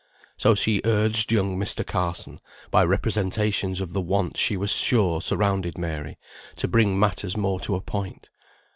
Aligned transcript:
So 0.35 0.55
she 0.55 0.81
urged 0.83 1.31
young 1.31 1.59
Mr. 1.59 1.85
Carson, 1.85 2.39
by 2.71 2.83
representations 2.83 3.79
of 3.79 3.93
the 3.93 4.01
want 4.01 4.35
she 4.35 4.57
was 4.57 4.75
sure 4.75 5.21
surrounded 5.21 5.77
Mary, 5.77 6.17
to 6.55 6.67
bring 6.67 6.99
matters 6.99 7.37
more 7.37 7.59
to 7.59 7.75
a 7.75 7.81
point. 7.81 8.31